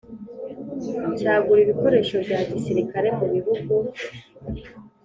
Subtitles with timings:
[1.17, 3.73] cyagura ibikoresho bya gisirikari mu bihugu